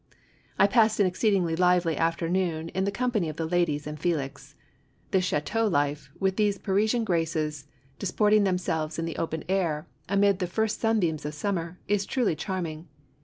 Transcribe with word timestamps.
I 0.57 0.65
passed 0.65 0.99
an 0.99 1.05
exceedingly 1.05 1.55
lively 1.55 1.95
afternoon 1.95 2.69
in 2.69 2.85
the 2.85 2.91
com 2.91 3.11
pany 3.11 3.29
of 3.29 3.35
the 3.35 3.45
ladies 3.45 3.85
and 3.85 3.99
Felix. 3.99 4.55
This 5.11 5.25
chateau 5.25 5.67
life, 5.67 6.09
with 6.19 6.37
these 6.37 6.57
Parisian 6.57 7.03
graces 7.03 7.67
disporting 7.99 8.43
themselves 8.43 8.97
in 8.97 9.05
the 9.05 9.17
open 9.17 9.43
air, 9.47 9.85
amid 10.09 10.39
the 10.39 10.47
first 10.47 10.79
sunbeams 10.81 11.23
of 11.23 11.35
summer, 11.35 11.77
is 11.87 12.07
truly 12.07 12.35
charm 12.35 12.65
ing. 12.65 12.87